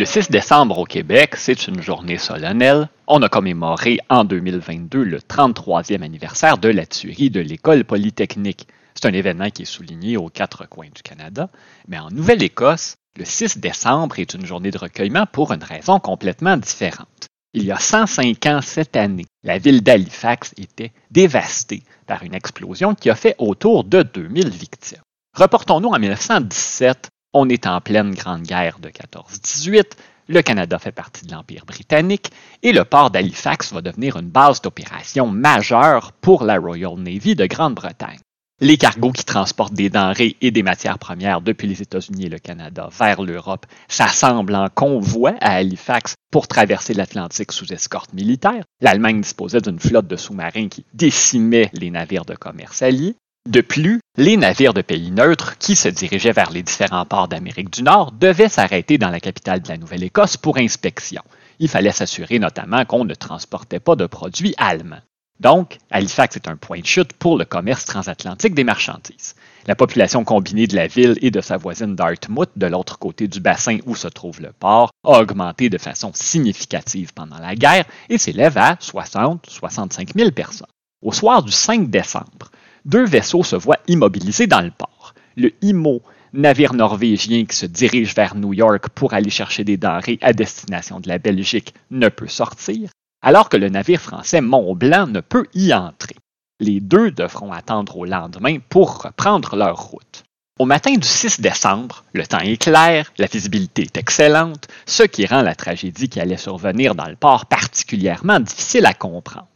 [0.00, 2.88] Le 6 décembre au Québec, c'est une journée solennelle.
[3.06, 8.66] On a commémoré en 2022 le 33e anniversaire de la tuerie de l'École polytechnique.
[8.94, 11.50] C'est un événement qui est souligné aux quatre coins du Canada.
[11.86, 16.56] Mais en Nouvelle-Écosse, le 6 décembre est une journée de recueillement pour une raison complètement
[16.56, 17.26] différente.
[17.52, 22.94] Il y a 105 ans cette année, la ville d'Halifax était dévastée par une explosion
[22.94, 25.02] qui a fait autour de 2000 victimes.
[25.36, 29.84] Reportons-nous en 1917 on est en pleine Grande Guerre de 14-18,
[30.28, 32.30] le Canada fait partie de l'Empire britannique
[32.62, 37.46] et le port d'Halifax va devenir une base d'opération majeure pour la Royal Navy de
[37.46, 38.20] Grande-Bretagne.
[38.62, 42.38] Les cargos qui transportent des denrées et des matières premières depuis les États-Unis et le
[42.38, 48.64] Canada vers l'Europe s'assemblent en convoi à Halifax pour traverser l'Atlantique sous escorte militaire.
[48.82, 53.16] L'Allemagne disposait d'une flotte de sous-marins qui décimait les navires de commerce alliés.
[53.48, 57.72] De plus, les navires de pays neutres qui se dirigeaient vers les différents ports d'Amérique
[57.72, 61.22] du Nord devaient s'arrêter dans la capitale de la Nouvelle-Écosse pour inspection.
[61.58, 65.00] Il fallait s'assurer notamment qu'on ne transportait pas de produits allemands.
[65.40, 69.34] Donc, Halifax est un point de chute pour le commerce transatlantique des marchandises.
[69.66, 73.40] La population combinée de la ville et de sa voisine Dartmouth, de l'autre côté du
[73.40, 78.18] bassin où se trouve le port, a augmenté de façon significative pendant la guerre et
[78.18, 80.66] s'élève à 60-65 000 personnes.
[81.02, 82.50] Au soir du 5 décembre,
[82.84, 85.14] deux vaisseaux se voient immobilisés dans le port.
[85.36, 90.18] Le IMO, navire norvégien qui se dirige vers New York pour aller chercher des denrées
[90.22, 92.90] à destination de la Belgique, ne peut sortir,
[93.22, 96.16] alors que le navire français Mont-Blanc ne peut y entrer.
[96.60, 100.24] Les deux devront attendre au lendemain pour reprendre leur route.
[100.58, 105.24] Au matin du 6 décembre, le temps est clair, la visibilité est excellente, ce qui
[105.24, 109.48] rend la tragédie qui allait survenir dans le port particulièrement difficile à comprendre.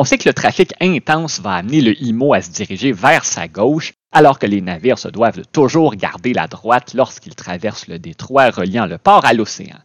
[0.00, 3.48] On sait que le trafic intense va amener le IMO à se diriger vers sa
[3.48, 8.50] gauche, alors que les navires se doivent toujours garder la droite lorsqu'ils traversent le détroit
[8.50, 9.78] reliant le port à l'océan.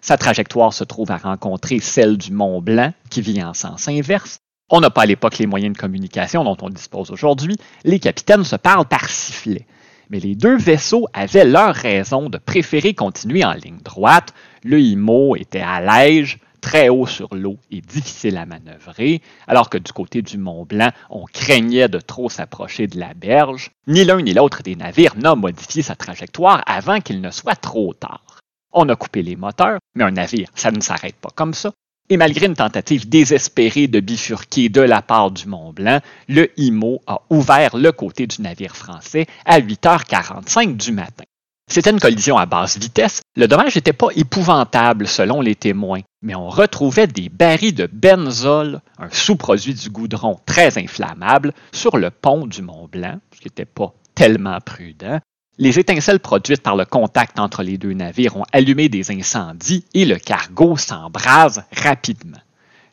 [0.00, 4.38] Sa trajectoire se trouve à rencontrer celle du Mont Blanc, qui vient en sens inverse.
[4.70, 7.56] On n'a pas à l'époque les moyens de communication dont on dispose aujourd'hui.
[7.82, 9.66] Les capitaines se parlent par sifflet.
[10.10, 14.32] Mais les deux vaisseaux avaient leur raison de préférer continuer en ligne droite.
[14.62, 19.78] Le IMO était à l'aigle, très haut sur l'eau et difficile à manœuvrer, alors que
[19.78, 23.70] du côté du Mont Blanc, on craignait de trop s'approcher de la berge.
[23.86, 27.94] Ni l'un ni l'autre des navires n'a modifié sa trajectoire avant qu'il ne soit trop
[27.94, 28.40] tard.
[28.72, 31.70] On a coupé les moteurs, mais un navire, ça ne s'arrête pas comme ça.
[32.10, 37.00] Et malgré une tentative désespérée de bifurquer de la part du Mont Blanc, le IMO
[37.06, 41.24] a ouvert le côté du navire français à 8h45 du matin.
[41.68, 43.20] C'était une collision à basse vitesse.
[43.34, 48.80] Le dommage n'était pas épouvantable selon les témoins, mais on retrouvait des barils de benzol,
[48.98, 53.64] un sous-produit du goudron très inflammable, sur le pont du Mont Blanc, ce qui n'était
[53.64, 55.18] pas tellement prudent.
[55.58, 60.04] Les étincelles produites par le contact entre les deux navires ont allumé des incendies et
[60.04, 62.38] le cargo s'embrase rapidement.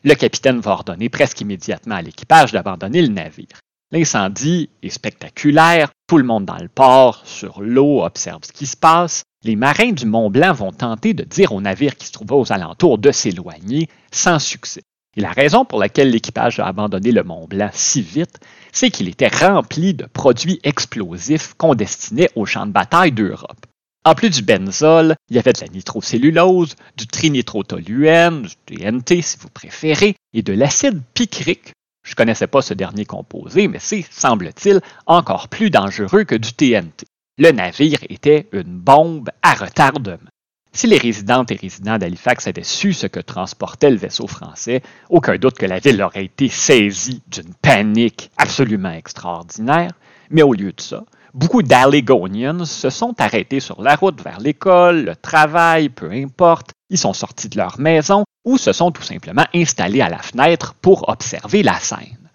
[0.02, 3.63] Le capitaine va ordonner presque immédiatement à l'équipage d'abandonner le navire.
[3.92, 8.76] L'incendie est spectaculaire, tout le monde dans le port, sur l'eau, observe ce qui se
[8.76, 9.22] passe.
[9.44, 12.52] Les marins du Mont Blanc vont tenter de dire aux navires qui se trouvaient aux
[12.52, 14.82] alentours de s'éloigner, sans succès.
[15.16, 18.40] Et la raison pour laquelle l'équipage a abandonné le Mont Blanc si vite,
[18.72, 23.66] c'est qu'il était rempli de produits explosifs qu'on destinait aux champs de bataille d'Europe.
[24.06, 29.38] En plus du benzol, il y avait de la nitrocellulose, du trinitrotoluène, du TNT si
[29.38, 31.72] vous préférez, et de l'acide picrique,
[32.04, 36.52] je ne connaissais pas ce dernier composé, mais c'est, semble-t-il, encore plus dangereux que du
[36.52, 37.06] TNT.
[37.38, 40.30] Le navire était une bombe à retardement.
[40.72, 45.36] Si les résidentes et résidents d'Halifax avaient su ce que transportait le vaisseau français, aucun
[45.36, 49.92] doute que la ville aurait été saisie d'une panique absolument extraordinaire.
[50.30, 55.04] Mais au lieu de ça, beaucoup d'Allegonians se sont arrêtés sur la route vers l'école,
[55.04, 56.72] le travail, peu importe.
[56.90, 60.74] Ils sont sortis de leur maison ou se sont tout simplement installés à la fenêtre
[60.74, 62.30] pour observer la scène.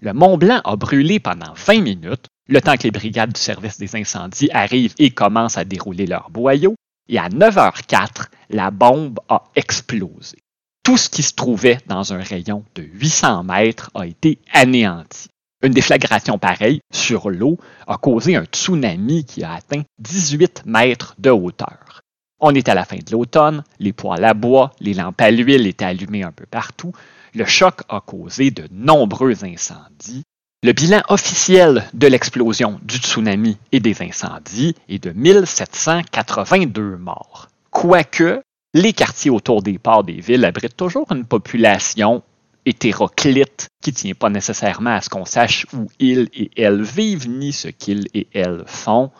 [0.00, 3.78] Le Mont Blanc a brûlé pendant 20 minutes, le temps que les brigades du service
[3.78, 6.74] des incendies arrivent et commencent à dérouler leurs boyaux,
[7.08, 10.38] et à 9h04, la bombe a explosé.
[10.82, 15.28] Tout ce qui se trouvait dans un rayon de 800 mètres a été anéanti.
[15.62, 21.28] Une déflagration pareille sur l'eau a causé un tsunami qui a atteint 18 mètres de
[21.28, 22.00] hauteur.
[22.40, 25.66] On est à la fin de l'automne, les poêles à bois, les lampes à l'huile
[25.66, 26.92] étaient allumées un peu partout.
[27.34, 30.24] Le choc a causé de nombreux incendies.
[30.62, 37.48] Le bilan officiel de l'explosion du tsunami et des incendies est de 1782 morts.
[37.70, 38.42] Quoique,
[38.74, 42.22] les quartiers autour des ports des villes abritent toujours une population
[42.66, 47.28] hétéroclite qui ne tient pas nécessairement à ce qu'on sache où ils et elles vivent
[47.28, 49.10] ni ce qu'ils et elles font.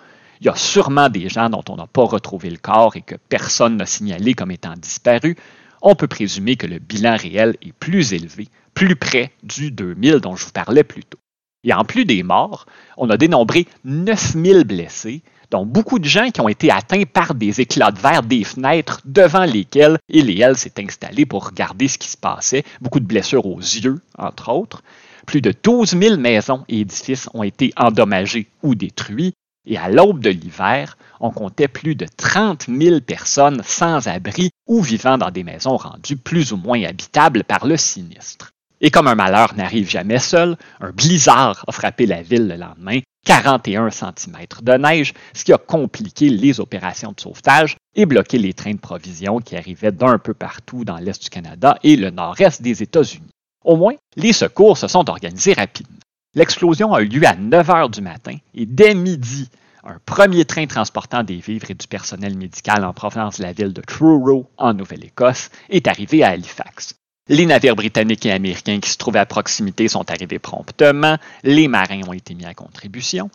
[0.40, 3.16] Il y a sûrement des gens dont on n'a pas retrouvé le corps et que
[3.28, 5.36] personne n'a signalé comme étant disparus.
[5.82, 10.36] On peut présumer que le bilan réel est plus élevé, plus près du 2000 dont
[10.36, 11.18] je vous parlais plus tôt.
[11.62, 12.64] Et en plus des morts,
[12.96, 17.60] on a dénombré 9000 blessés, dont beaucoup de gens qui ont été atteints par des
[17.60, 21.98] éclats de verre des fenêtres devant lesquelles il et elle s'est installé pour regarder ce
[21.98, 24.82] qui se passait, beaucoup de blessures aux yeux, entre autres.
[25.26, 29.34] Plus de 12 000 maisons et édifices ont été endommagés ou détruits,
[29.66, 34.80] et à l'aube de l'hiver, on comptait plus de 30 000 personnes sans abri ou
[34.80, 38.52] vivant dans des maisons rendues plus ou moins habitables par le sinistre.
[38.80, 43.00] Et comme un malheur n'arrive jamais seul, un blizzard a frappé la ville le lendemain,
[43.26, 48.54] 41 cm de neige, ce qui a compliqué les opérations de sauvetage et bloqué les
[48.54, 52.62] trains de provisions qui arrivaient d'un peu partout dans l'Est du Canada et le nord-est
[52.62, 53.30] des États-Unis.
[53.62, 55.99] Au moins, les secours se sont organisés rapidement.
[56.36, 59.48] L'explosion a eu lieu à 9 heures du matin et dès midi,
[59.82, 63.72] un premier train transportant des vivres et du personnel médical en provenance de la ville
[63.72, 66.94] de Truro, en Nouvelle-Écosse, est arrivé à Halifax.
[67.26, 71.16] Les navires britanniques et américains qui se trouvaient à proximité sont arrivés promptement.
[71.42, 73.28] Les marins ont été mis à contribution.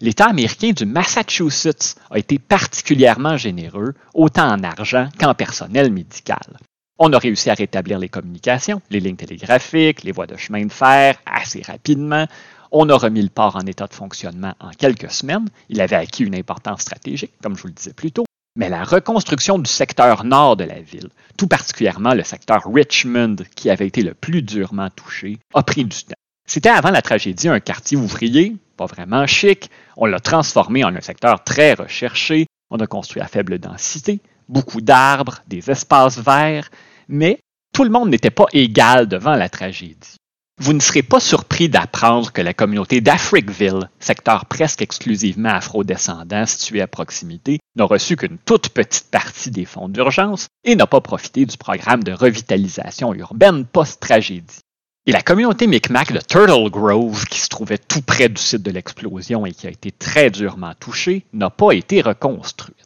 [0.00, 6.58] L'État américain du Massachusetts a été particulièrement généreux, autant en argent qu'en personnel médical.
[6.98, 10.72] On a réussi à rétablir les communications, les lignes télégraphiques, les voies de chemin de
[10.72, 12.26] fer assez rapidement.
[12.72, 15.46] On a remis le port en état de fonctionnement en quelques semaines.
[15.68, 18.24] Il avait acquis une importance stratégique, comme je vous le disais plus tôt.
[18.56, 23.68] Mais la reconstruction du secteur nord de la ville, tout particulièrement le secteur Richmond, qui
[23.68, 26.14] avait été le plus durement touché, a pris du temps.
[26.48, 29.70] C'était avant la tragédie un quartier ouvrier, pas vraiment chic.
[29.98, 32.46] On l'a transformé en un secteur très recherché.
[32.70, 36.70] On a construit à faible densité, beaucoup d'arbres, des espaces verts,
[37.08, 37.40] mais
[37.72, 40.16] tout le monde n'était pas égal devant la tragédie.
[40.58, 46.80] Vous ne serez pas surpris d'apprendre que la communauté d'Africville, secteur presque exclusivement afro-descendant situé
[46.80, 51.44] à proximité, n'a reçu qu'une toute petite partie des fonds d'urgence et n'a pas profité
[51.44, 54.60] du programme de revitalisation urbaine post-tragédie.
[55.04, 58.70] Et la communauté Micmac de Turtle Grove, qui se trouvait tout près du site de
[58.70, 62.85] l'explosion et qui a été très durement touchée, n'a pas été reconstruite.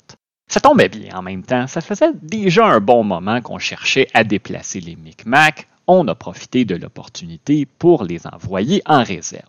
[0.50, 4.24] Ça tombait bien en même temps, ça faisait déjà un bon moment qu'on cherchait à
[4.24, 9.44] déplacer les Micmacs, on a profité de l'opportunité pour les envoyer en réserve.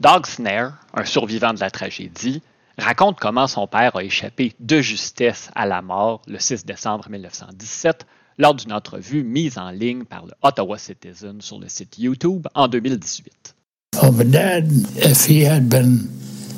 [0.00, 2.40] Doug Snare, un survivant de la tragédie,
[2.78, 8.06] raconte comment son père a échappé de justesse à la mort le 6 décembre 1917
[8.38, 12.68] lors d'une entrevue mise en ligne par le Ottawa Citizen sur le site YouTube en
[12.68, 13.54] 2018.
[14.02, 16.08] Oh, but Dad, if he had been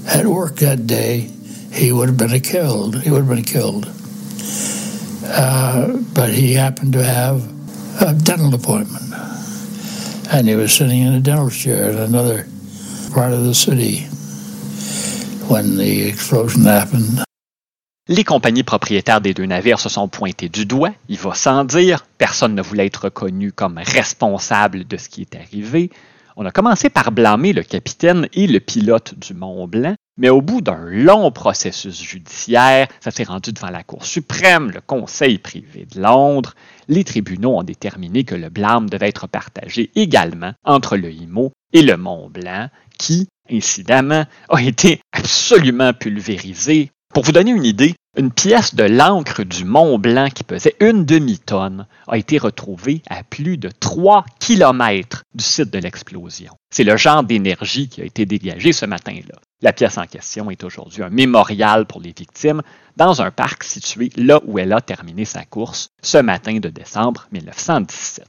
[0.06, 1.30] at work that day,
[1.78, 3.00] he would have been killed.
[3.00, 3.86] He would have been killed.
[5.24, 7.40] Uh, but he happened to have
[8.00, 9.14] a dental appointment.
[10.30, 12.46] And he was sitting in a dental chair in another
[13.14, 14.06] part of the city
[15.48, 17.22] when the explosion happened.
[18.08, 22.06] Les compagnies propriétaires des deux navires se sont pointées du doigt, il va sans dire,
[22.16, 25.90] personne ne voulait être reconnu comme responsable de ce qui est arrivé.
[26.36, 30.42] On a commencé par blâmer le capitaine et le pilote du Mont Blanc, mais au
[30.42, 35.86] bout d'un long processus judiciaire, ça s'est rendu devant la Cour suprême, le Conseil privé
[35.94, 36.54] de Londres.
[36.88, 41.82] Les tribunaux ont déterminé que le blâme devait être partagé également entre le IMO et
[41.82, 42.68] le Mont Blanc,
[42.98, 46.90] qui, incidemment, a été absolument pulvérisé.
[47.14, 51.04] Pour vous donner une idée, une pièce de l'encre du Mont Blanc qui pesait une
[51.04, 56.52] demi-tonne a été retrouvée à plus de 3 km du site de l'explosion.
[56.70, 59.38] C'est le genre d'énergie qui a été dégagé ce matin-là.
[59.60, 62.62] La pièce en question est aujourd'hui un mémorial pour les victimes
[62.96, 67.26] dans un parc situé là où elle a terminé sa course ce matin de décembre
[67.32, 68.28] 1917.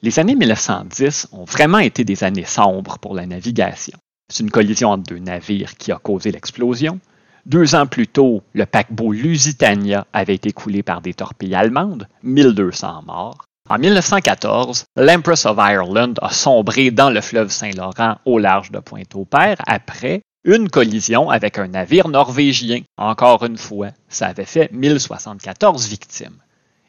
[0.00, 3.98] Les années 1910 ont vraiment été des années sombres pour la navigation.
[4.32, 7.00] C'est une collision entre deux navires qui a causé l'explosion,
[7.44, 13.02] deux ans plus tôt, le paquebot Lusitania avait été coulé par des torpilles allemandes, 1200
[13.06, 13.44] morts.
[13.68, 19.58] En 1914, l'Empress of Ireland a sombré dans le fleuve Saint-Laurent au large de Pointe-au-Père
[19.66, 22.82] après une collision avec un navire norvégien.
[22.96, 26.36] Encore une fois, ça avait fait 1074 victimes.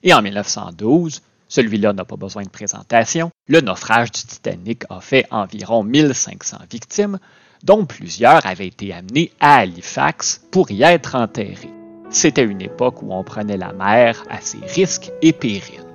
[0.02, 5.28] Et en 1912, celui-là n'a pas besoin de présentation, le naufrage du Titanic a fait
[5.30, 7.20] environ 1500 victimes,
[7.64, 11.70] dont plusieurs avaient été amenés à Halifax pour y être enterrés.
[12.10, 15.93] C'était une époque où on prenait la mer à ses risques et périls.